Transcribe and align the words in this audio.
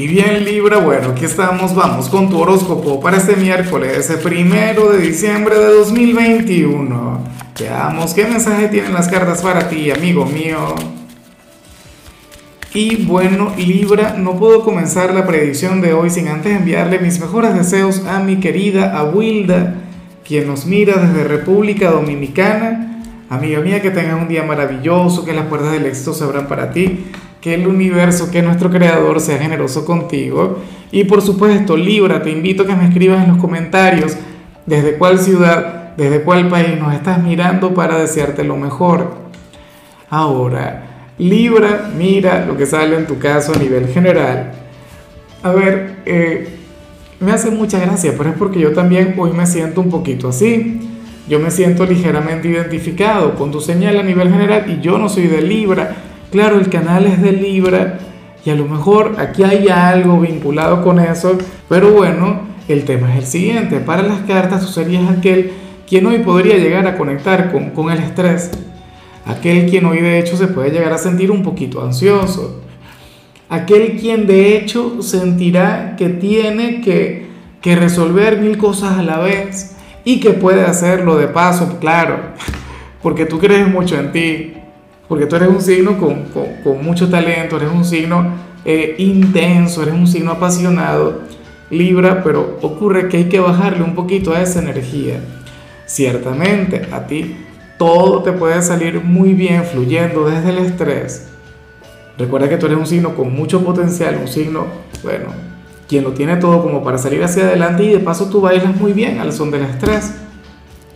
Y 0.00 0.06
bien 0.06 0.46
Libra, 0.46 0.78
bueno, 0.78 1.08
aquí 1.10 1.26
estamos, 1.26 1.74
vamos 1.74 2.08
con 2.08 2.30
tu 2.30 2.40
horóscopo 2.40 3.00
para 3.00 3.18
este 3.18 3.36
miércoles, 3.36 3.98
ese 3.98 4.16
primero 4.16 4.90
de 4.92 4.96
diciembre 4.96 5.58
de 5.58 5.66
2021. 5.74 7.24
Veamos 7.60 8.14
qué 8.14 8.24
mensaje 8.24 8.68
tienen 8.68 8.94
las 8.94 9.08
cartas 9.08 9.42
para 9.42 9.68
ti, 9.68 9.90
amigo 9.90 10.24
mío. 10.24 10.74
Y 12.72 13.04
bueno, 13.04 13.52
Libra, 13.58 14.14
no 14.16 14.38
puedo 14.38 14.64
comenzar 14.64 15.12
la 15.12 15.26
predicción 15.26 15.82
de 15.82 15.92
hoy 15.92 16.08
sin 16.08 16.28
antes 16.28 16.56
enviarle 16.56 16.98
mis 16.98 17.20
mejores 17.20 17.54
deseos 17.54 18.06
a 18.06 18.20
mi 18.20 18.40
querida 18.40 18.98
Abuilda, 18.98 19.74
quien 20.26 20.46
nos 20.46 20.64
mira 20.64 20.96
desde 20.96 21.24
República 21.24 21.90
Dominicana. 21.90 23.02
Amiga 23.28 23.60
mía, 23.60 23.82
que 23.82 23.90
tengas 23.90 24.18
un 24.18 24.28
día 24.28 24.44
maravilloso, 24.44 25.26
que 25.26 25.34
las 25.34 25.44
puertas 25.44 25.72
del 25.72 25.84
éxito 25.84 26.14
se 26.14 26.24
abran 26.24 26.48
para 26.48 26.70
ti 26.70 27.04
que 27.40 27.54
el 27.54 27.66
universo, 27.66 28.30
que 28.30 28.42
nuestro 28.42 28.70
creador 28.70 29.20
sea 29.20 29.38
generoso 29.38 29.84
contigo. 29.84 30.58
Y 30.92 31.04
por 31.04 31.22
supuesto, 31.22 31.76
Libra, 31.76 32.22
te 32.22 32.30
invito 32.30 32.62
a 32.62 32.66
que 32.66 32.76
me 32.76 32.86
escribas 32.88 33.24
en 33.24 33.30
los 33.30 33.38
comentarios 33.38 34.16
desde 34.66 34.94
cuál 34.94 35.18
ciudad, 35.18 35.94
desde 35.96 36.22
cuál 36.22 36.48
país 36.48 36.78
nos 36.78 36.92
estás 36.94 37.22
mirando 37.22 37.72
para 37.72 37.98
desearte 37.98 38.44
lo 38.44 38.56
mejor. 38.56 39.14
Ahora, 40.10 40.86
Libra, 41.18 41.90
mira 41.96 42.44
lo 42.44 42.56
que 42.56 42.66
sale 42.66 42.96
en 42.96 43.06
tu 43.06 43.18
caso 43.18 43.52
a 43.54 43.58
nivel 43.58 43.88
general. 43.88 44.52
A 45.42 45.50
ver, 45.52 45.96
eh, 46.04 46.48
me 47.20 47.32
hace 47.32 47.50
mucha 47.50 47.78
gracia, 47.78 48.14
pero 48.16 48.30
es 48.30 48.36
porque 48.36 48.60
yo 48.60 48.72
también 48.72 49.14
hoy 49.16 49.32
me 49.32 49.46
siento 49.46 49.80
un 49.80 49.90
poquito 49.90 50.28
así. 50.28 50.80
Yo 51.28 51.38
me 51.38 51.50
siento 51.50 51.86
ligeramente 51.86 52.48
identificado 52.48 53.36
con 53.36 53.50
tu 53.50 53.60
señal 53.60 53.98
a 53.98 54.02
nivel 54.02 54.30
general 54.30 54.68
y 54.68 54.80
yo 54.80 54.98
no 54.98 55.08
soy 55.08 55.28
de 55.28 55.42
Libra 55.42 55.94
Claro, 56.30 56.60
el 56.60 56.68
canal 56.68 57.06
es 57.06 57.20
de 57.20 57.32
Libra 57.32 57.98
y 58.44 58.50
a 58.50 58.54
lo 58.54 58.64
mejor 58.66 59.16
aquí 59.18 59.42
hay 59.42 59.66
algo 59.68 60.20
vinculado 60.20 60.82
con 60.82 61.00
eso, 61.00 61.36
pero 61.68 61.90
bueno, 61.90 62.42
el 62.68 62.84
tema 62.84 63.12
es 63.12 63.18
el 63.18 63.26
siguiente. 63.26 63.80
Para 63.80 64.02
las 64.02 64.20
cartas 64.20 64.60
tú 64.64 64.68
serías 64.68 65.10
aquel 65.10 65.52
quien 65.88 66.06
hoy 66.06 66.20
podría 66.20 66.56
llegar 66.56 66.86
a 66.86 66.96
conectar 66.96 67.50
con, 67.50 67.70
con 67.70 67.90
el 67.90 67.98
estrés, 67.98 68.52
aquel 69.26 69.68
quien 69.68 69.86
hoy 69.86 69.98
de 69.98 70.20
hecho 70.20 70.36
se 70.36 70.46
puede 70.46 70.70
llegar 70.70 70.92
a 70.92 70.98
sentir 70.98 71.32
un 71.32 71.42
poquito 71.42 71.84
ansioso, 71.84 72.60
aquel 73.48 73.96
quien 73.96 74.28
de 74.28 74.56
hecho 74.56 75.02
sentirá 75.02 75.96
que 75.96 76.10
tiene 76.10 76.80
que, 76.80 77.26
que 77.60 77.74
resolver 77.74 78.38
mil 78.40 78.56
cosas 78.56 78.98
a 78.98 79.02
la 79.02 79.18
vez 79.18 79.74
y 80.04 80.20
que 80.20 80.30
puede 80.30 80.64
hacerlo 80.64 81.18
de 81.18 81.26
paso, 81.26 81.78
claro, 81.80 82.20
porque 83.02 83.26
tú 83.26 83.40
crees 83.40 83.66
mucho 83.66 83.98
en 83.98 84.12
ti, 84.12 84.54
porque 85.10 85.26
tú 85.26 85.34
eres 85.34 85.48
un 85.48 85.60
signo 85.60 85.98
con, 85.98 86.26
con, 86.62 86.84
mucho 86.84 87.10
talento, 87.10 87.56
eres 87.56 87.70
un 87.74 87.84
signo 87.84 88.32
eh, 88.64 88.94
intenso, 88.98 89.82
eres 89.82 89.94
un 89.94 90.06
signo 90.06 90.30
apasionado, 90.30 91.22
Libra, 91.68 92.22
pero 92.22 92.58
ocurre 92.62 93.08
que 93.08 93.16
hay 93.16 93.24
que 93.24 93.40
bajarle 93.40 93.82
un 93.82 93.96
poquito 93.96 94.32
a 94.32 94.40
esa 94.40 94.60
energía. 94.60 95.18
Ciertamente, 95.84 96.86
a 96.92 97.08
ti 97.08 97.34
todo 97.76 98.22
te 98.22 98.30
puede 98.30 98.62
salir 98.62 99.02
muy 99.02 99.34
bien 99.34 99.64
fluyendo 99.64 100.28
desde 100.28 100.50
el 100.50 100.58
estrés. 100.58 101.26
Recuerda 102.16 102.48
que 102.48 102.56
tú 102.56 102.66
eres 102.66 102.78
un 102.78 102.86
signo 102.86 103.16
con 103.16 103.34
mucho 103.34 103.64
potencial, 103.64 104.16
un 104.20 104.28
signo, 104.28 104.66
bueno, 105.02 105.30
quien 105.88 106.04
lo 106.04 106.12
tiene 106.12 106.36
todo 106.36 106.62
como 106.62 106.84
para 106.84 106.98
salir 106.98 107.24
hacia 107.24 107.48
adelante 107.48 107.82
y 107.82 107.88
de 107.88 107.98
paso 107.98 108.30
tú 108.30 108.40
bailas 108.40 108.76
muy 108.76 108.92
bien 108.92 109.18
al 109.18 109.32
son 109.32 109.50
del 109.50 109.62
estrés, 109.62 110.14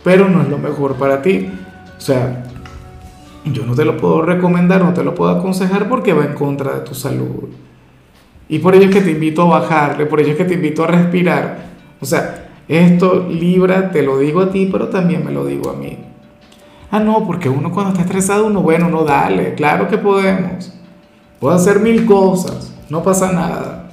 pero 0.05 0.29
no 0.29 0.41
es 0.41 0.47
lo 0.47 0.57
mejor 0.57 0.95
para 0.95 1.21
ti. 1.21 1.49
O 1.97 1.99
sea, 1.99 2.45
yo 3.51 3.65
no 3.65 3.75
te 3.75 3.85
lo 3.85 3.97
puedo 3.97 4.21
recomendar, 4.21 4.83
no 4.83 4.93
te 4.93 5.03
lo 5.03 5.13
puedo 5.13 5.31
aconsejar 5.31 5.87
porque 5.87 6.13
va 6.13 6.25
en 6.25 6.33
contra 6.33 6.73
de 6.73 6.81
tu 6.81 6.95
salud. 6.95 7.49
Y 8.47 8.59
por 8.59 8.75
ello 8.75 8.85
es 8.85 8.95
que 8.95 9.01
te 9.01 9.11
invito 9.11 9.41
a 9.41 9.59
bajarle, 9.59 10.05
por 10.05 10.19
ello 10.19 10.31
es 10.31 10.37
que 10.37 10.45
te 10.45 10.55
invito 10.55 10.83
a 10.83 10.87
respirar. 10.87 11.65
O 11.99 12.05
sea, 12.05 12.49
esto 12.67 13.27
Libra, 13.29 13.91
te 13.91 14.01
lo 14.01 14.17
digo 14.17 14.41
a 14.41 14.49
ti, 14.49 14.69
pero 14.71 14.87
también 14.87 15.23
me 15.23 15.31
lo 15.31 15.45
digo 15.45 15.69
a 15.69 15.75
mí. 15.75 15.97
Ah, 16.91 16.99
no, 16.99 17.25
porque 17.25 17.49
uno 17.49 17.71
cuando 17.71 17.91
está 17.91 18.03
estresado, 18.03 18.47
uno, 18.47 18.61
bueno, 18.61 18.89
no 18.89 19.03
dale, 19.03 19.53
claro 19.55 19.87
que 19.87 19.97
podemos. 19.97 20.73
Puedo 21.39 21.55
hacer 21.55 21.79
mil 21.79 22.05
cosas, 22.05 22.75
no 22.89 23.03
pasa 23.03 23.31
nada. 23.31 23.89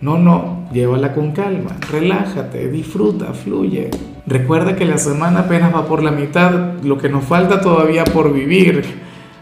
No, 0.00 0.18
no, 0.18 0.68
llévala 0.72 1.12
con 1.12 1.32
calma, 1.32 1.76
relájate, 1.90 2.68
disfruta, 2.68 3.32
fluye. 3.32 3.90
Recuerda 4.26 4.74
que 4.74 4.84
la 4.84 4.98
semana 4.98 5.40
apenas 5.40 5.72
va 5.72 5.86
por 5.86 6.02
la 6.02 6.10
mitad, 6.10 6.74
lo 6.82 6.98
que 6.98 7.08
nos 7.08 7.24
falta 7.24 7.60
todavía 7.60 8.04
por 8.04 8.32
vivir. 8.32 8.84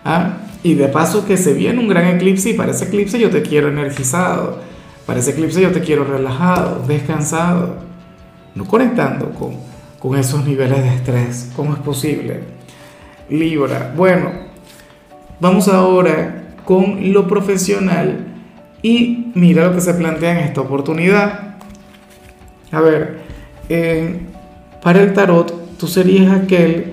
¿ah? 0.05 0.39
Y 0.63 0.75
de 0.75 0.89
paso 0.89 1.27
que 1.27 1.37
se 1.37 1.55
viene 1.55 1.79
un 1.79 1.89
gran 1.89 2.07
eclipse 2.07 2.51
y 2.51 2.55
para 2.55 2.73
ese 2.73 2.87
eclipse 2.87 3.19
yo 3.19 3.31
te 3.31 3.43
quiero 3.43 3.69
energizado, 3.69 4.61
para 5.07 5.21
ese 5.21 5.31
eclipse 5.31 5.63
yo 5.63 5.73
te 5.73 5.81
quiero 5.81 6.05
relajado, 6.05 6.85
descansado, 6.87 7.77
no 8.55 8.67
conectando 8.67 9.31
con, 9.31 9.57
con 9.99 10.19
esos 10.19 10.45
niveles 10.45 10.83
de 10.83 10.95
estrés. 10.95 11.51
¿Cómo 11.57 11.73
es 11.73 11.81
posible? 11.81 12.41
Libra. 13.31 13.93
Bueno, 13.97 14.31
vamos 15.41 15.67
ahora 15.69 16.57
con 16.67 17.13
lo 17.13 17.27
profesional 17.27 18.27
y 18.83 19.33
mira 19.35 19.67
lo 19.67 19.75
que 19.75 19.81
se 19.81 19.95
plantea 19.95 20.33
en 20.33 20.39
esta 20.47 20.61
oportunidad. 20.61 21.57
A 22.71 22.81
ver, 22.81 23.21
eh, 23.71 24.21
para 24.85 25.01
el 25.01 25.15
tarot, 25.15 25.79
tú 25.79 25.89
serías 25.89 26.31
aquel, 26.31 26.93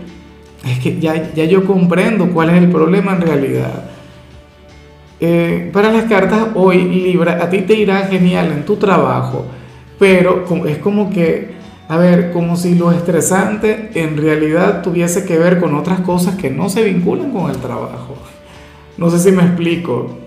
es 0.66 0.80
que 0.80 0.98
ya, 1.00 1.34
ya 1.34 1.44
yo 1.44 1.66
comprendo 1.66 2.32
cuál 2.32 2.52
es 2.52 2.64
el 2.64 2.72
problema 2.72 3.12
en 3.16 3.22
realidad. 3.22 3.84
Eh, 5.20 5.70
para 5.74 5.92
las 5.92 6.06
cartas 6.06 6.48
hoy, 6.56 6.84
Libra, 6.86 7.44
a 7.44 7.50
ti 7.50 7.62
te 7.64 7.76
irá 7.76 8.08
genial 8.08 8.54
en 8.54 8.64
tu 8.64 8.78
trabajo, 8.78 9.46
pero 10.00 10.46
es 10.66 10.78
como 10.78 11.10
que, 11.12 11.52
a 11.90 11.98
ver, 11.98 12.32
como 12.32 12.56
si 12.56 12.76
lo 12.76 12.94
estresante 12.94 13.92
en 13.94 14.16
realidad 14.16 14.82
tuviese 14.82 15.26
que 15.26 15.38
ver 15.38 15.60
con 15.60 15.76
otras 15.76 16.00
cosas 16.00 16.36
que 16.36 16.50
no 16.50 16.70
se 16.70 16.86
vinculan 16.86 17.32
con 17.32 17.52
el 17.52 17.58
trabajo. 17.58 18.16
No 18.98 19.10
sé 19.10 19.20
si 19.20 19.32
me 19.36 19.44
explico. 19.44 20.18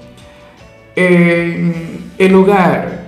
el 0.95 2.35
hogar, 2.35 3.05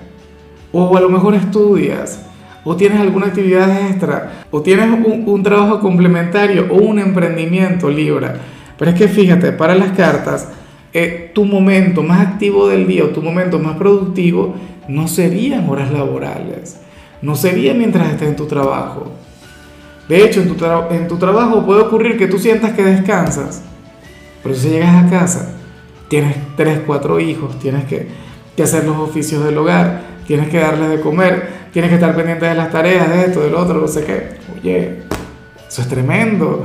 o 0.73 0.97
a 0.97 1.01
lo 1.01 1.11
mejor 1.11 1.35
estudias, 1.35 2.26
o 2.69 2.75
tienes 2.75 2.99
alguna 2.99 3.27
actividad 3.27 3.89
extra, 3.89 4.43
o 4.51 4.61
tienes 4.61 4.89
un, 5.07 5.43
trabajo 5.45 5.79
complementario 5.79 6.67
o 6.69 6.75
un 6.75 6.99
emprendimiento 6.99 7.89
Libra. 7.89 8.41
Pero 8.77 8.91
es 8.91 8.99
que 8.99 9.07
fíjate, 9.07 9.53
para 9.53 9.77
las 9.77 9.93
cartas, 9.93 10.49
eh, 10.93 11.31
tu 11.33 11.45
momento 11.45 12.03
más 12.03 12.27
activo 12.27 12.67
del 12.67 12.89
día 12.89 13.05
o 13.05 13.11
tu 13.11 13.23
momento 13.23 13.61
más 13.61 13.77
productivo 13.77 14.57
no 14.89 15.07
serían 15.07 15.69
horas 15.71 15.93
laborales, 15.93 16.81
no 17.23 17.37
sería 17.37 17.73
mientras 17.73 18.11
estés 18.11 18.31
en 18.31 18.37
tu 18.37 18.47
trabajo. 18.47 19.13
De 20.09 20.25
hecho, 20.25 20.41
en 20.41 21.07
tu, 21.07 21.19
trabajo 21.19 21.65
puede 21.65 21.83
ocurrir 21.83 22.19
que 22.19 22.27
tú 22.27 22.37
sientas 22.37 22.73
que 22.73 22.83
descansas, 22.83 23.63
pero 24.43 24.57
si 24.57 24.71
llegas 24.71 25.05
a 25.05 25.09
casa, 25.09 25.55
tienes 26.09 26.35
tres, 26.57 26.81
cuatro 26.85 27.21
hijos, 27.21 27.61
tienes 27.61 27.85
que 27.85 28.09
hacer 28.61 28.85
los 28.85 28.97
oficios 28.97 29.45
del 29.45 29.57
hogar, 29.57 30.03
tienes 30.27 30.49
que 30.49 30.59
darles 30.59 30.91
de 30.91 31.01
comer, 31.01 31.66
tienes 31.73 31.91
que 31.91 31.97
estar 31.97 32.15
pendiente 32.15 32.47
de 32.47 32.55
las 32.55 32.71
tareas, 32.71 33.09
de 33.09 33.25
esto, 33.27 33.41
del 33.41 33.55
otro, 33.55 33.81
no 33.81 33.89
sé 33.89 34.05
qué. 34.05 34.29
Oye, 34.59 35.03
eso 35.69 35.83
es 35.83 35.89
tremendo, 35.89 36.65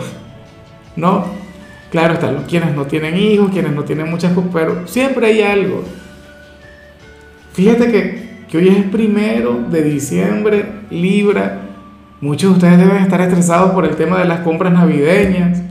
¿no? 0.95 1.25
Claro, 1.91 2.13
están 2.13 2.43
quienes 2.47 2.73
no 2.73 2.85
tienen 2.85 3.17
hijos, 3.17 3.51
quienes 3.51 3.73
no 3.73 3.83
tienen 3.83 4.09
muchas 4.09 4.31
cosas, 4.33 4.51
pero 4.53 4.87
siempre 4.87 5.27
hay 5.27 5.41
algo. 5.41 5.83
Fíjate 7.53 7.91
que, 7.91 8.57
hoy 8.57 8.69
es 8.69 8.85
primero 8.85 9.65
de 9.69 9.83
diciembre, 9.83 10.65
Libra. 10.89 11.63
Muchos 12.21 12.51
de 12.51 12.55
ustedes 12.55 12.77
deben 12.77 13.03
estar 13.03 13.19
estresados 13.19 13.71
por 13.71 13.85
el 13.85 13.95
tema 13.95 14.19
de 14.19 14.25
las 14.25 14.39
compras 14.39 14.71
navideñas, 14.71 15.61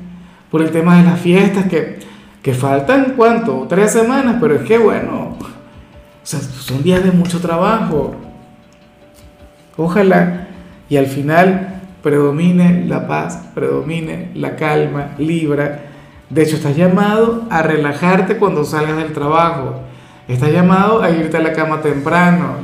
por 0.50 0.60
el 0.60 0.70
tema 0.70 0.98
de 0.98 1.04
las 1.04 1.20
fiestas, 1.20 1.66
que, 1.66 2.00
que 2.42 2.52
faltan, 2.52 3.14
¿cuánto? 3.16 3.66
Tres 3.68 3.92
semanas, 3.92 4.36
pero 4.40 4.56
es 4.56 4.62
que 4.62 4.76
bueno, 4.76 5.38
o 5.40 6.26
sea, 6.26 6.40
son 6.40 6.82
días 6.82 7.02
de 7.02 7.12
mucho 7.12 7.40
trabajo. 7.40 8.14
Ojalá 9.76 10.48
y 10.88 10.96
al 10.96 11.06
final 11.06 11.80
predomine 12.02 12.84
la 12.86 13.06
paz, 13.06 13.50
predomine 13.54 14.30
la 14.34 14.56
calma, 14.56 15.12
libra. 15.18 15.84
De 16.28 16.42
hecho, 16.42 16.56
estás 16.56 16.76
llamado 16.76 17.44
a 17.50 17.62
relajarte 17.62 18.36
cuando 18.36 18.64
salgas 18.64 18.96
del 18.96 19.12
trabajo. 19.12 19.80
Estás 20.28 20.52
llamado 20.52 21.02
a 21.02 21.10
irte 21.10 21.36
a 21.36 21.40
la 21.40 21.52
cama 21.52 21.80
temprano. 21.80 22.54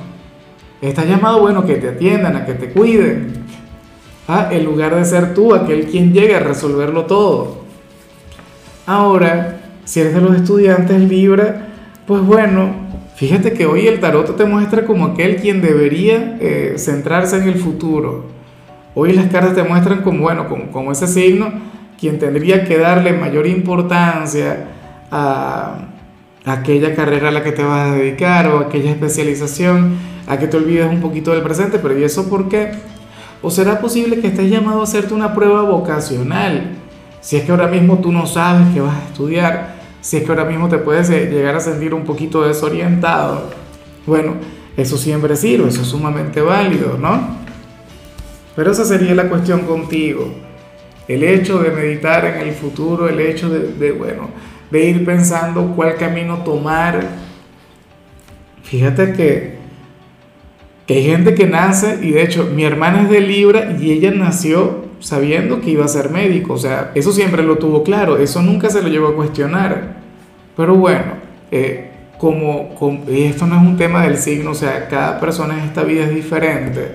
Estás 0.80 1.06
llamado, 1.06 1.40
bueno, 1.40 1.64
que 1.64 1.76
te 1.76 1.88
atiendan, 1.88 2.36
a 2.36 2.44
que 2.44 2.54
te 2.54 2.70
cuiden. 2.70 3.44
¿Ah? 4.28 4.48
En 4.50 4.64
lugar 4.64 4.94
de 4.94 5.04
ser 5.04 5.34
tú 5.34 5.54
aquel 5.54 5.86
quien 5.86 6.12
llegue 6.12 6.36
a 6.36 6.40
resolverlo 6.40 7.06
todo. 7.06 7.64
Ahora, 8.86 9.60
si 9.84 10.00
eres 10.00 10.14
de 10.14 10.20
los 10.20 10.36
estudiantes 10.36 11.00
Libra, 11.00 11.68
pues 12.06 12.22
bueno, 12.22 12.70
Fíjate 13.16 13.54
que 13.54 13.64
hoy 13.64 13.86
el 13.86 13.98
tarot 13.98 14.36
te 14.36 14.44
muestra 14.44 14.84
como 14.84 15.06
aquel 15.06 15.36
quien 15.36 15.62
debería 15.62 16.36
eh, 16.38 16.74
centrarse 16.76 17.38
en 17.38 17.44
el 17.44 17.54
futuro. 17.54 18.26
Hoy 18.94 19.14
las 19.14 19.28
cartas 19.28 19.54
te 19.54 19.62
muestran 19.62 20.02
como, 20.02 20.24
bueno, 20.24 20.46
como, 20.70 20.92
ese 20.92 21.06
signo, 21.06 21.50
quien 21.98 22.18
tendría 22.18 22.64
que 22.64 22.76
darle 22.76 23.14
mayor 23.14 23.46
importancia 23.46 24.66
a, 25.10 25.78
aquella 26.44 26.94
carrera 26.94 27.28
a 27.28 27.30
la 27.30 27.42
que 27.42 27.52
te 27.52 27.64
vas 27.64 27.88
a 27.88 27.94
dedicar 27.94 28.48
o 28.48 28.58
aquella 28.58 28.90
especialización, 28.90 29.96
a 30.26 30.38
que 30.38 30.46
te 30.46 30.58
olvides 30.58 30.86
un 30.86 31.00
poquito 31.00 31.30
del 31.30 31.40
presente, 31.40 31.78
pero 31.78 31.98
¿y 31.98 32.04
eso 32.04 32.28
por 32.28 32.50
qué? 32.50 32.72
¿O 33.40 33.50
será 33.50 33.80
posible 33.80 34.20
que 34.20 34.26
estés 34.26 34.50
llamado 34.50 34.82
a 34.82 34.84
hacerte 34.84 35.14
una 35.14 35.32
prueba 35.32 35.62
vocacional? 35.62 36.72
Si 37.22 37.36
es 37.36 37.44
que 37.44 37.50
ahora 37.50 37.68
mismo 37.68 37.96
tú 37.98 38.12
no 38.12 38.26
sabes 38.26 38.66
qué 38.74 38.80
vas 38.82 38.94
a 38.94 39.06
estudiar, 39.06 39.75
si 40.06 40.18
es 40.18 40.22
que 40.22 40.28
ahora 40.30 40.44
mismo 40.44 40.68
te 40.68 40.78
puedes 40.78 41.10
eh, 41.10 41.28
llegar 41.28 41.56
a 41.56 41.60
sentir 41.60 41.92
un 41.92 42.04
poquito 42.04 42.46
desorientado, 42.46 43.50
bueno, 44.06 44.34
eso 44.76 44.96
siempre 44.96 45.34
sirve, 45.34 45.68
eso 45.68 45.82
es 45.82 45.88
sumamente 45.88 46.40
válido, 46.40 46.96
¿no? 46.96 47.36
Pero 48.54 48.70
esa 48.70 48.84
sería 48.84 49.16
la 49.16 49.28
cuestión 49.28 49.62
contigo. 49.62 50.32
El 51.08 51.24
hecho 51.24 51.58
de 51.58 51.72
meditar 51.72 52.24
en 52.24 52.46
el 52.46 52.54
futuro, 52.54 53.08
el 53.08 53.18
hecho 53.18 53.48
de, 53.48 53.72
de 53.72 53.90
bueno, 53.90 54.28
de 54.70 54.84
ir 54.84 55.04
pensando 55.04 55.72
cuál 55.74 55.96
camino 55.96 56.36
tomar. 56.44 57.00
Fíjate 58.62 59.12
que, 59.12 59.56
que 60.86 60.94
hay 60.94 61.04
gente 61.04 61.34
que 61.34 61.48
nace, 61.48 61.98
y 62.00 62.12
de 62.12 62.22
hecho 62.22 62.44
mi 62.54 62.62
hermana 62.62 63.02
es 63.02 63.10
de 63.10 63.20
Libra 63.22 63.76
y 63.76 63.90
ella 63.90 64.12
nació 64.12 64.84
sabiendo 65.00 65.60
que 65.60 65.70
iba 65.70 65.84
a 65.84 65.88
ser 65.88 66.10
médico, 66.10 66.52
o 66.52 66.58
sea, 66.58 66.92
eso 66.94 67.10
siempre 67.10 67.42
lo 67.42 67.58
tuvo 67.58 67.82
claro, 67.82 68.18
eso 68.18 68.40
nunca 68.40 68.70
se 68.70 68.82
lo 68.82 68.88
llevó 68.88 69.08
a 69.08 69.16
cuestionar. 69.16 69.95
Pero 70.56 70.74
bueno, 70.74 71.14
eh, 71.50 71.90
como, 72.18 72.74
como, 72.74 73.04
esto 73.08 73.46
no 73.46 73.56
es 73.56 73.62
un 73.62 73.76
tema 73.76 74.02
del 74.04 74.16
signo, 74.16 74.52
o 74.52 74.54
sea, 74.54 74.88
cada 74.88 75.20
persona 75.20 75.58
en 75.58 75.64
esta 75.64 75.84
vida 75.84 76.04
es 76.04 76.14
diferente. 76.14 76.92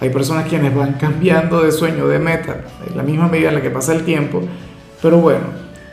Hay 0.00 0.10
personas 0.10 0.48
quienes 0.48 0.74
van 0.74 0.94
cambiando 0.94 1.62
de 1.62 1.70
sueño, 1.70 2.08
de 2.08 2.18
meta, 2.18 2.62
en 2.88 2.96
la 2.96 3.02
misma 3.02 3.28
medida 3.28 3.50
en 3.50 3.56
la 3.56 3.62
que 3.62 3.70
pasa 3.70 3.94
el 3.94 4.04
tiempo. 4.04 4.42
Pero 5.00 5.18
bueno, 5.18 5.44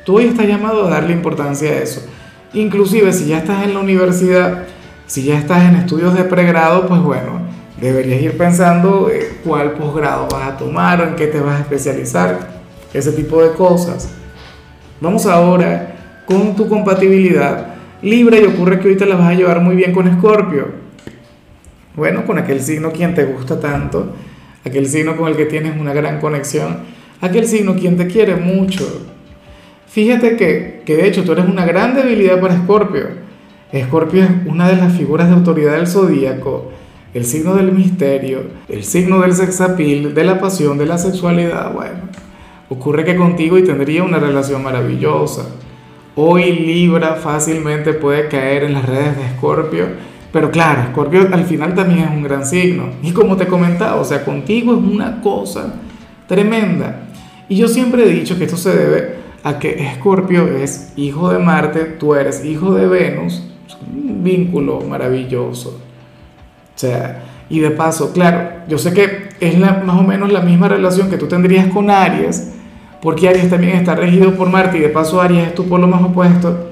tú 0.06 0.18
hoy 0.18 0.26
estás 0.26 0.48
llamado 0.48 0.88
a 0.88 0.90
darle 0.90 1.14
importancia 1.14 1.70
a 1.70 1.76
eso. 1.76 2.02
Inclusive 2.54 3.14
si 3.14 3.28
ya 3.28 3.40
estás 3.40 3.64
en 3.64 3.74
la 3.74 3.80
universidad, 3.80 4.64
si 5.06 5.24
ya 5.24 5.38
estás 5.38 5.64
en 5.64 5.76
estudios 5.76 6.14
de 6.16 6.24
pregrado, 6.24 6.88
pues 6.88 7.02
bueno, 7.02 7.42
deberías 7.80 8.22
ir 8.22 8.38
pensando 8.38 9.10
eh, 9.10 9.40
cuál 9.44 9.74
posgrado 9.74 10.28
vas 10.30 10.48
a 10.48 10.58
tomar 10.58 11.02
en 11.02 11.16
qué 11.16 11.28
te 11.28 11.40
vas 11.40 11.58
a 11.58 11.60
especializar, 11.62 12.62
ese 12.94 13.12
tipo 13.12 13.42
de 13.42 13.52
cosas. 13.54 14.10
Vamos 15.00 15.26
ahora 15.26 15.91
con 16.32 16.56
tu 16.56 16.68
compatibilidad 16.68 17.72
Libra 18.02 18.40
y 18.40 18.46
ocurre 18.46 18.80
que 18.80 18.88
hoy 18.88 18.98
te 18.98 19.06
la 19.06 19.16
vas 19.16 19.28
a 19.28 19.34
llevar 19.36 19.62
muy 19.62 19.76
bien 19.76 19.94
con 19.94 20.08
Escorpio. 20.08 20.70
Bueno, 21.96 22.26
con 22.26 22.40
aquel 22.40 22.60
signo 22.60 22.92
quien 22.92 23.14
te 23.14 23.26
gusta 23.26 23.60
tanto, 23.60 24.16
aquel 24.66 24.88
signo 24.88 25.16
con 25.16 25.28
el 25.28 25.36
que 25.36 25.46
tienes 25.46 25.80
una 25.80 25.94
gran 25.94 26.20
conexión, 26.20 26.80
aquel 27.20 27.46
signo 27.46 27.76
quien 27.76 27.98
te 27.98 28.08
quiere 28.08 28.38
mucho. 28.38 29.06
Fíjate 29.88 30.36
que, 30.36 30.82
que 30.84 30.96
de 30.96 31.08
hecho 31.08 31.24
tú 31.24 31.34
eres 31.34 31.46
una 31.46 31.64
gran 31.64 31.94
debilidad 31.94 32.40
para 32.40 32.56
Escorpio. 32.56 33.08
Escorpio 33.72 34.24
es 34.24 34.30
una 34.48 34.68
de 34.68 34.78
las 34.78 34.94
figuras 34.94 35.30
de 35.30 35.36
autoridad 35.36 35.74
del 35.74 35.86
zodíaco, 35.86 36.72
el 37.14 37.26
signo 37.26 37.54
del 37.54 37.72
misterio, 37.72 38.46
el 38.68 38.84
signo 38.84 39.20
del 39.22 39.34
sexapil, 39.34 40.16
de 40.16 40.24
la 40.24 40.40
pasión, 40.40 40.80
de 40.80 40.88
la 40.88 40.98
sexualidad. 40.98 41.72
Bueno, 41.72 42.00
ocurre 42.68 43.06
que 43.06 43.16
contigo 43.16 43.60
y 43.60 43.64
tendría 43.64 44.02
una 44.02 44.18
relación 44.18 44.64
maravillosa 44.64 45.46
Hoy 46.16 46.52
Libra 46.52 47.16
fácilmente 47.16 47.94
puede 47.94 48.28
caer 48.28 48.64
en 48.64 48.74
las 48.74 48.86
redes 48.86 49.16
de 49.16 49.26
Escorpio, 49.26 49.86
pero 50.34 50.52
claro, 50.52 50.82
Escorpio 50.82 51.30
al 51.32 51.46
final 51.46 51.74
también 51.74 52.00
es 52.00 52.10
un 52.10 52.24
gran 52.24 52.46
signo. 52.46 52.90
Y 53.02 53.12
como 53.12 53.38
te 53.38 53.48
comentaba, 53.48 53.96
o 53.96 54.06
sea, 54.06 54.26
contigo 54.26 54.74
es 54.74 54.80
una 54.80 55.22
cosa 55.22 55.76
tremenda. 56.28 57.08
Y 57.48 57.56
yo 57.58 57.68
siempre 57.68 58.04
he 58.04 58.14
dicho 58.14 58.38
que 58.38 58.46
esto 58.46 58.58
se 58.58 58.76
debe 58.76 59.16
a 59.44 59.58
que 59.60 59.84
Escorpio 59.86 60.48
es 60.48 60.94
hijo 60.96 61.32
de 61.32 61.40
Marte, 61.40 61.80
tú 62.00 62.14
eres 62.16 62.46
hijo 62.46 62.74
de 62.74 62.88
Venus, 62.88 63.44
un 63.94 64.24
vínculo 64.24 64.82
maravilloso. 64.82 65.80
O 66.76 66.80
sea, 66.80 67.24
y 67.50 67.60
de 67.60 67.72
paso, 67.72 68.14
claro, 68.14 68.64
yo 68.68 68.78
sé 68.78 68.94
que 68.94 69.30
es 69.40 69.60
la, 69.60 69.82
más 69.86 70.00
o 70.00 70.04
menos 70.04 70.32
la 70.32 70.42
misma 70.42 70.70
relación 70.70 71.10
que 71.10 71.18
tú 71.18 71.28
tendrías 71.28 71.68
con 71.68 71.90
Aries, 71.90 72.54
porque 73.02 73.28
Aries 73.28 73.50
también 73.50 73.78
está 73.78 73.96
regido 73.96 74.36
por 74.36 74.50
Marte 74.50 74.78
y 74.78 74.82
de 74.82 74.90
paso 74.90 75.22
Aries 75.22 75.48
es 75.48 75.56
tu 75.56 75.68
polo 75.68 75.88
más 75.88 76.04
opuesto. 76.04 76.70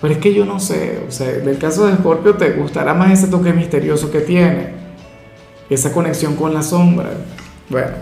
Pero 0.00 0.14
es 0.14 0.20
que 0.20 0.32
yo 0.32 0.44
no 0.44 0.60
sé, 0.60 1.00
o 1.08 1.10
sea, 1.10 1.30
en 1.30 1.48
el 1.48 1.58
caso 1.58 1.86
de 1.86 1.94
Escorpio 1.94 2.34
te 2.34 2.50
gustará 2.50 2.94
más 2.94 3.12
ese 3.12 3.26
toque 3.28 3.52
misterioso 3.52 4.10
que 4.10 4.20
tiene, 4.20 4.74
esa 5.68 5.92
conexión 5.92 6.36
con 6.36 6.54
la 6.54 6.62
sombra. 6.62 7.10
Bueno, 7.68 7.92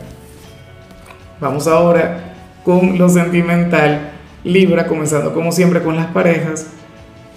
vamos 1.41 1.67
ahora 1.67 2.35
con 2.65 2.99
lo 2.99 3.09
sentimental. 3.09 4.13
Libra, 4.45 4.87
comenzando 4.87 5.33
como 5.33 5.51
siempre 5.53 5.83
con 5.83 5.97
las 5.97 6.07
parejas. 6.07 6.67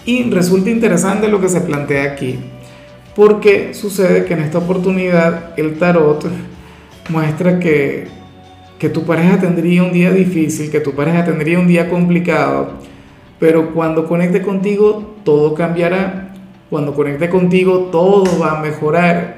Y 0.06 0.30
resulta 0.30 0.70
interesante 0.70 1.28
lo 1.28 1.40
que 1.40 1.50
se 1.50 1.62
plantea 1.62 2.12
aquí, 2.12 2.40
porque 3.16 3.74
sucede 3.74 4.26
que 4.26 4.34
en 4.34 4.42
esta 4.42 4.58
oportunidad 4.58 5.54
el 5.58 5.78
tarot 5.78 6.26
muestra 7.10 7.60
que 7.60 8.08
que 8.80 8.90
tu 8.90 9.04
pareja 9.04 9.40
tendría 9.40 9.84
un 9.84 9.92
día 9.92 10.10
difícil, 10.12 10.72
que 10.72 10.80
tu 10.80 10.94
pareja 10.94 11.26
tendría 11.26 11.60
un 11.60 11.68
día 11.68 11.90
complicado, 11.90 12.76
pero 13.38 13.74
cuando 13.74 14.08
conecte 14.08 14.42
contigo 14.42 15.16
todo 15.26 15.54
cambiará, 15.54 16.34
cuando 16.70 16.94
conecte 16.94 17.30
contigo 17.30 17.90
todo 17.92 18.40
va 18.40 18.58
a 18.58 18.62
mejorar 18.62 19.38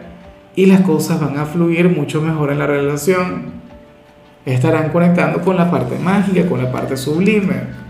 y 0.55 0.67
las 0.67 0.81
cosas 0.81 1.19
van 1.19 1.37
a 1.39 1.45
fluir 1.45 1.89
mucho 1.89 2.21
mejor 2.21 2.51
en 2.51 2.59
la 2.59 2.67
relación. 2.67 3.61
Estarán 4.45 4.89
conectando 4.89 5.41
con 5.41 5.55
la 5.55 5.69
parte 5.69 5.97
mágica, 5.97 6.47
con 6.47 6.61
la 6.61 6.71
parte 6.71 6.97
sublime. 6.97 7.81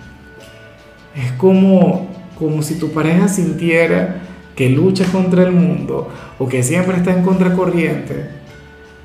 Es 1.15 1.31
como, 1.33 2.07
como 2.37 2.61
si 2.61 2.77
tu 2.77 2.91
pareja 2.91 3.27
sintiera 3.27 4.21
que 4.55 4.69
lucha 4.69 5.05
contra 5.05 5.43
el 5.43 5.51
mundo 5.51 6.09
o 6.39 6.47
que 6.47 6.61
siempre 6.61 6.97
está 6.97 7.13
en 7.13 7.23
contracorriente 7.23 8.40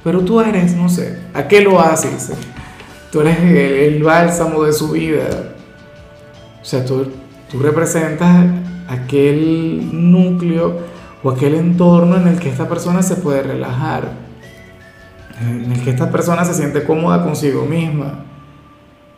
pero 0.06 0.20
tú 0.20 0.40
eres, 0.40 0.76
no 0.76 0.88
sé, 0.88 1.18
¿a 1.34 1.48
qué 1.48 1.60
lo 1.60 1.80
haces? 1.80 2.30
Tú 3.10 3.22
eres 3.22 3.40
el, 3.40 4.04
bálsamo 4.04 4.62
de 4.62 4.72
su 4.72 4.92
vida. 4.92 5.26
O 6.62 6.64
sea, 6.64 6.84
tú, 6.84 7.08
tú 7.50 7.58
representas 7.58 8.46
aquel 8.86 10.12
núcleo 10.12 10.78
o 11.24 11.30
aquel 11.30 11.56
entorno 11.56 12.18
en 12.18 12.28
el 12.28 12.38
que 12.38 12.48
esta 12.48 12.68
persona 12.68 13.02
se 13.02 13.16
puede 13.16 13.42
relajar, 13.42 14.12
en 15.40 15.72
el 15.72 15.82
que 15.82 15.90
esta 15.90 16.08
persona 16.08 16.44
se 16.44 16.54
siente 16.54 16.84
cómoda 16.84 17.24
consigo 17.24 17.64
misma, 17.64 18.26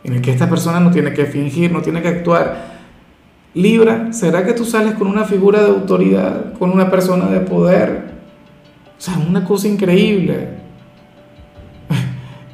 en 0.03 0.13
el 0.13 0.21
que 0.23 0.31
esta 0.31 0.49
persona 0.49 0.79
no 0.79 0.89
tiene 0.89 1.13
que 1.13 1.25
fingir, 1.27 1.71
no 1.71 1.83
tiene 1.83 2.01
que 2.01 2.07
actuar. 2.07 2.79
Libra, 3.53 4.11
¿será 4.11 4.43
que 4.43 4.53
tú 4.53 4.65
sales 4.65 4.95
con 4.95 5.05
una 5.05 5.25
figura 5.25 5.61
de 5.61 5.69
autoridad, 5.69 6.53
con 6.53 6.71
una 6.71 6.89
persona 6.89 7.27
de 7.27 7.41
poder? 7.41 8.05
O 8.97 9.01
sea, 9.01 9.19
una 9.19 9.45
cosa 9.45 9.67
increíble. 9.67 10.58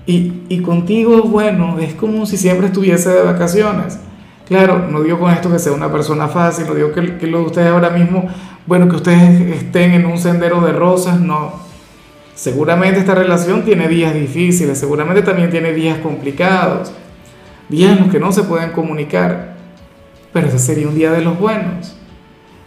Y, 0.08 0.62
contigo, 0.62 1.24
bueno, 1.24 1.80
es 1.80 1.96
como 1.96 2.26
si 2.26 2.38
siempre 2.38 2.68
estuviese 2.68 3.10
de 3.10 3.24
vacaciones. 3.24 4.00
Claro, 4.48 4.88
no 4.88 5.02
digo 5.02 5.20
con 5.20 5.32
esto 5.32 5.52
que 5.52 5.58
sea 5.58 5.72
una 5.72 5.92
persona 5.92 6.28
fácil, 6.28 6.68
no 6.68 6.76
digo 6.76 6.92
que, 6.92 7.18
que 7.18 7.26
lo 7.26 7.40
de 7.40 7.46
ustedes 7.46 7.70
ahora 7.70 7.90
mismo, 7.90 8.30
bueno, 8.68 8.88
que 8.88 8.98
ustedes 8.98 9.42
estén 9.58 9.94
en 9.94 10.06
un 10.06 10.20
sendero 10.20 10.62
de 10.62 10.72
rosas, 10.72 11.20
no. 11.20 11.54
Seguramente 12.36 13.00
esta 13.00 13.16
relación 13.16 13.64
tiene 13.64 13.88
días 13.88 14.14
difíciles, 14.14 14.78
seguramente 14.78 15.24
también 15.24 15.50
tiene 15.50 15.74
días 15.74 15.98
complicados, 15.98 16.92
días 17.70 17.94
en 17.94 18.04
los 18.04 18.12
que 18.12 18.20
no 18.20 18.32
se 18.32 18.44
pueden 18.44 18.72
comunicar, 18.72 19.56
pero 20.32 20.48
ese 20.48 20.60
sería 20.60 20.88
un 20.88 20.96
día 20.96 21.12
de 21.12 21.22
los 21.22 21.40
buenos, 21.40 21.96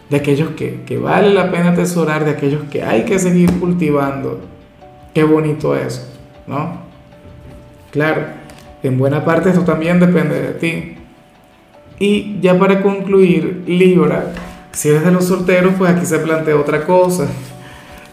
de 0.09 0.17
aquellos 0.17 0.49
que, 0.57 0.81
que 0.85 0.97
vale 0.97 1.33
la 1.33 1.49
pena 1.49 1.69
atesorar, 1.69 2.25
de 2.25 2.31
aquellos 2.31 2.63
que 2.63 2.83
hay 2.83 3.05
que 3.05 3.19
seguir 3.19 3.53
cultivando. 3.59 4.41
Qué 5.13 5.23
bonito 5.23 5.77
eso, 5.77 6.05
¿no? 6.45 6.88
Claro, 7.91 8.21
en 8.83 8.97
buena 8.97 9.25
parte 9.25 9.49
esto 9.49 9.61
también 9.61 9.99
depende 9.99 10.39
de 10.39 10.53
ti. 10.53 10.95
Y 11.99 12.39
ya 12.39 12.57
para 12.57 12.81
concluir, 12.81 13.63
Libra, 13.67 14.33
si 14.71 14.89
eres 14.89 15.03
de 15.03 15.11
los 15.11 15.25
solteros, 15.25 15.73
pues 15.77 15.91
aquí 15.91 16.05
se 16.05 16.19
plantea 16.19 16.55
otra 16.55 16.85
cosa. 16.85 17.27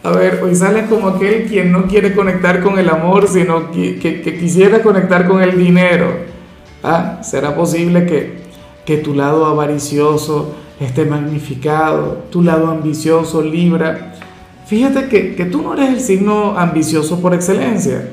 A 0.02 0.11
ver, 0.11 0.40
hoy 0.42 0.54
sales 0.54 0.88
como 0.88 1.09
aquel 1.09 1.47
quien 1.47 1.73
no 1.73 1.87
quiere 1.87 2.14
conectar 2.14 2.62
con 2.62 2.78
el 2.78 2.88
amor, 2.88 3.28
sino 3.28 3.71
que, 3.71 3.99
que, 3.99 4.38
quisiera 4.38 4.83
conectar 4.83 5.26
con 5.28 5.42
el 5.42 5.59
dinero. 5.59 6.06
Ah, 6.83 7.18
¿será 7.23 7.54
posible 7.54 8.06
que, 8.06 8.38
que 8.85 8.99
tu 8.99 9.14
lado 9.14 9.47
avaricioso 9.47 10.54
esté 10.80 11.04
magnificado, 11.04 12.25
tu 12.30 12.42
lado 12.42 12.68
ambicioso, 12.68 13.42
Libra? 13.42 14.14
Fíjate 14.66 15.09
que, 15.09 15.35
que 15.35 15.45
tú 15.45 15.62
no 15.62 15.75
eres 15.75 15.90
el 15.90 16.00
signo 16.00 16.59
ambicioso 16.59 17.21
por 17.21 17.35
excelencia. 17.35 18.09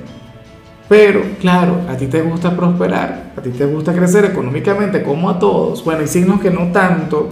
Pero, 0.90 1.22
claro, 1.40 1.82
a 1.90 1.96
ti 1.96 2.08
te 2.08 2.22
gusta 2.22 2.56
prosperar, 2.56 3.34
a 3.36 3.42
ti 3.42 3.50
te 3.50 3.66
gusta 3.66 3.94
crecer 3.94 4.26
económicamente 4.26 5.02
como 5.02 5.30
a 5.30 5.40
todos. 5.40 5.84
Bueno, 5.84 6.02
hay 6.02 6.08
signos 6.08 6.42
que 6.42 6.52
no 6.52 6.72
tanto. 6.72 7.30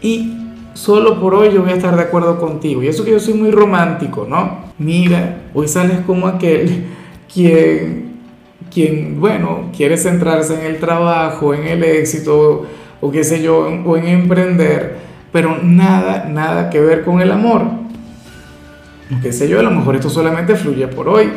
Y 0.00 0.34
solo 0.74 1.20
por 1.20 1.34
hoy 1.34 1.52
yo 1.52 1.62
voy 1.62 1.72
a 1.72 1.74
estar 1.74 1.94
de 1.94 2.02
acuerdo 2.02 2.38
contigo. 2.38 2.82
Y 2.82 2.88
eso 2.88 3.04
que 3.04 3.10
yo 3.10 3.20
soy 3.20 3.34
muy 3.34 3.50
romántico, 3.50 4.26
¿no? 4.28 4.64
Mira, 4.78 5.42
hoy 5.52 5.68
sales 5.68 5.98
como 6.06 6.26
aquel 6.26 6.86
quien, 7.32 8.14
quien, 8.72 9.20
bueno, 9.20 9.70
quiere 9.76 9.96
centrarse 9.96 10.54
en 10.54 10.66
el 10.66 10.80
trabajo, 10.80 11.52
en 11.52 11.66
el 11.66 11.84
éxito, 11.84 12.66
o 13.00 13.10
qué 13.10 13.24
sé 13.24 13.42
yo, 13.42 13.68
o 13.84 13.96
en 13.96 14.06
emprender, 14.06 14.96
pero 15.32 15.58
nada, 15.62 16.26
nada 16.28 16.70
que 16.70 16.80
ver 16.80 17.04
con 17.04 17.20
el 17.20 17.30
amor. 17.30 17.62
O 17.62 19.20
qué 19.22 19.32
sé 19.32 19.48
yo, 19.48 19.60
a 19.60 19.62
lo 19.62 19.70
mejor 19.70 19.96
esto 19.96 20.10
solamente 20.10 20.54
fluye 20.54 20.86
por 20.88 21.08
hoy. 21.08 21.28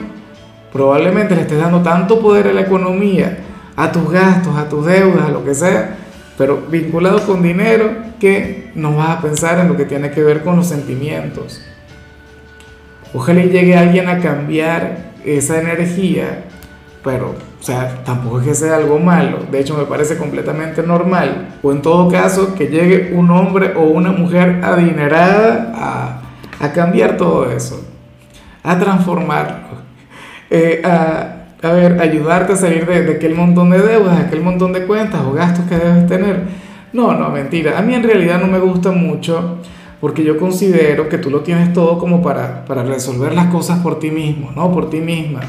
Probablemente 0.71 1.35
le 1.35 1.41
estés 1.41 1.59
dando 1.59 1.81
tanto 1.81 2.19
poder 2.19 2.47
a 2.47 2.53
la 2.53 2.61
economía, 2.61 3.39
a 3.75 3.91
tus 3.91 4.09
gastos, 4.09 4.55
a 4.57 4.69
tus 4.69 4.85
deudas, 4.85 5.27
a 5.27 5.31
lo 5.31 5.43
que 5.43 5.53
sea, 5.53 5.97
pero 6.37 6.61
vinculado 6.69 7.25
con 7.25 7.43
dinero 7.43 7.91
que 8.19 8.71
no 8.75 8.95
vas 8.95 9.17
a 9.17 9.21
pensar 9.21 9.59
en 9.59 9.67
lo 9.67 9.75
que 9.75 9.85
tiene 9.85 10.11
que 10.11 10.23
ver 10.23 10.43
con 10.43 10.55
los 10.55 10.67
sentimientos. 10.67 11.61
Ojalá 13.13 13.43
llegue 13.43 13.75
alguien 13.75 14.07
a 14.07 14.19
cambiar 14.19 15.11
esa 15.25 15.59
energía, 15.59 16.45
pero, 17.03 17.35
o 17.59 17.63
sea, 17.63 18.03
tampoco 18.05 18.39
es 18.39 18.47
que 18.47 18.55
sea 18.55 18.77
algo 18.77 18.99
malo, 18.99 19.39
de 19.51 19.59
hecho 19.59 19.75
me 19.75 19.85
parece 19.85 20.17
completamente 20.17 20.83
normal, 20.83 21.49
o 21.61 21.71
en 21.71 21.81
todo 21.81 22.09
caso 22.09 22.55
que 22.55 22.67
llegue 22.67 23.13
un 23.13 23.29
hombre 23.31 23.73
o 23.75 23.81
una 23.81 24.11
mujer 24.11 24.61
adinerada 24.63 25.73
a, 25.75 26.21
a 26.65 26.71
cambiar 26.71 27.17
todo 27.17 27.51
eso, 27.51 27.83
a 28.63 28.79
transformarlo, 28.79 29.81
eh, 30.51 30.81
a, 30.83 31.45
a, 31.61 31.71
ver, 31.71 31.99
ayudarte 32.01 32.53
a 32.53 32.55
salir 32.55 32.85
de, 32.85 33.03
de 33.03 33.13
aquel 33.13 33.33
montón 33.33 33.69
de 33.69 33.79
deudas, 33.81 34.19
aquel 34.19 34.41
montón 34.41 34.73
de 34.73 34.85
cuentas 34.85 35.21
o 35.25 35.31
gastos 35.31 35.65
que 35.65 35.77
debes 35.77 36.05
tener. 36.07 36.41
No, 36.93 37.13
no, 37.13 37.29
mentira, 37.29 37.79
a 37.79 37.81
mí 37.81 37.95
en 37.95 38.03
realidad 38.03 38.39
no 38.39 38.47
me 38.47 38.59
gusta 38.59 38.91
mucho 38.91 39.59
porque 40.01 40.23
yo 40.23 40.37
considero 40.37 41.07
que 41.07 41.19
tú 41.19 41.29
lo 41.29 41.39
tienes 41.39 41.71
todo 41.71 41.97
como 41.97 42.21
para, 42.21 42.65
para 42.65 42.83
resolver 42.83 43.33
las 43.33 43.47
cosas 43.47 43.79
por 43.79 43.99
ti 43.99 44.11
mismo, 44.11 44.51
¿no? 44.55 44.71
Por 44.71 44.89
ti 44.89 44.99
misma. 44.99 45.41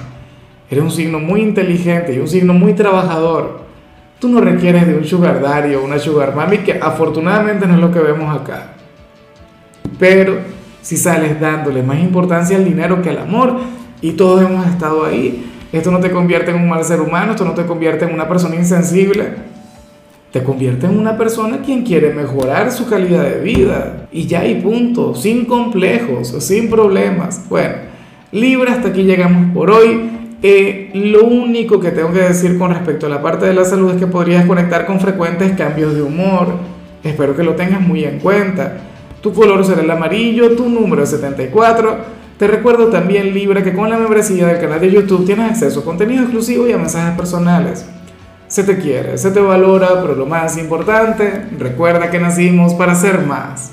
Eres 0.70 0.84
un 0.84 0.90
signo 0.90 1.18
muy 1.18 1.40
inteligente 1.40 2.14
y 2.14 2.18
un 2.18 2.28
signo 2.28 2.54
muy 2.54 2.74
trabajador. 2.74 3.62
Tú 4.20 4.28
no 4.28 4.40
requieres 4.40 4.86
de 4.86 4.94
un 4.94 5.04
sugar 5.04 5.40
daddy 5.40 5.74
o 5.74 5.82
una 5.82 5.98
sugar 5.98 6.36
mami, 6.36 6.58
que 6.58 6.74
afortunadamente 6.74 7.66
no 7.66 7.74
es 7.74 7.80
lo 7.80 7.90
que 7.90 7.98
vemos 7.98 8.34
acá. 8.34 8.74
Pero 9.98 10.38
si 10.80 10.96
sales 10.96 11.40
dándole 11.40 11.82
más 11.82 11.98
importancia 11.98 12.56
al 12.56 12.64
dinero 12.64 13.02
que 13.02 13.10
al 13.10 13.18
amor, 13.18 13.58
y 14.02 14.12
todos 14.12 14.42
hemos 14.42 14.66
estado 14.66 15.06
ahí, 15.06 15.46
esto 15.72 15.90
no 15.90 16.00
te 16.00 16.10
convierte 16.10 16.50
en 16.50 16.58
un 16.58 16.68
mal 16.68 16.84
ser 16.84 17.00
humano, 17.00 17.32
esto 17.32 17.44
no 17.44 17.54
te 17.54 17.64
convierte 17.64 18.04
en 18.04 18.12
una 18.12 18.28
persona 18.28 18.56
insensible, 18.56 19.30
te 20.32 20.42
convierte 20.42 20.86
en 20.86 20.98
una 20.98 21.16
persona 21.16 21.60
quien 21.62 21.82
quiere 21.82 22.12
mejorar 22.12 22.72
su 22.72 22.88
calidad 22.88 23.22
de 23.22 23.40
vida. 23.40 24.08
Y 24.12 24.26
ya 24.26 24.40
hay 24.40 24.60
punto, 24.62 25.14
sin 25.14 25.44
complejos, 25.44 26.28
sin 26.40 26.70
problemas. 26.70 27.48
Bueno, 27.48 27.74
Libra, 28.32 28.72
hasta 28.72 28.88
aquí 28.88 29.02
llegamos 29.02 29.54
por 29.54 29.70
hoy. 29.70 30.10
Eh, 30.42 30.90
lo 30.94 31.24
único 31.24 31.78
que 31.78 31.90
tengo 31.90 32.12
que 32.12 32.20
decir 32.20 32.58
con 32.58 32.72
respecto 32.72 33.06
a 33.06 33.08
la 33.10 33.22
parte 33.22 33.46
de 33.46 33.54
la 33.54 33.64
salud 33.64 33.92
es 33.92 33.98
que 33.98 34.06
podrías 34.06 34.46
conectar 34.46 34.86
con 34.86 35.00
frecuentes 35.00 35.52
cambios 35.52 35.94
de 35.94 36.02
humor. 36.02 36.48
Espero 37.04 37.36
que 37.36 37.42
lo 37.42 37.54
tengas 37.54 37.80
muy 37.80 38.04
en 38.04 38.18
cuenta. 38.18 38.78
Tu 39.20 39.32
color 39.32 39.64
será 39.64 39.82
el 39.82 39.90
amarillo, 39.90 40.56
tu 40.56 40.68
número 40.68 41.02
es 41.02 41.10
74. 41.10 42.21
Te 42.42 42.48
recuerdo 42.48 42.88
también, 42.88 43.32
Libra, 43.32 43.62
que 43.62 43.72
con 43.72 43.88
la 43.88 43.96
membresía 43.96 44.48
del 44.48 44.58
canal 44.58 44.80
de 44.80 44.90
YouTube 44.90 45.24
tienes 45.24 45.48
acceso 45.48 45.78
a 45.78 45.84
contenido 45.84 46.22
exclusivo 46.24 46.66
y 46.66 46.72
a 46.72 46.76
mensajes 46.76 47.16
personales. 47.16 47.86
Se 48.48 48.64
te 48.64 48.78
quiere, 48.78 49.16
se 49.16 49.30
te 49.30 49.38
valora, 49.38 50.02
pero 50.02 50.16
lo 50.16 50.26
más 50.26 50.58
importante, 50.58 51.44
recuerda 51.56 52.10
que 52.10 52.18
nacimos 52.18 52.74
para 52.74 52.96
ser 52.96 53.24
más. 53.24 53.70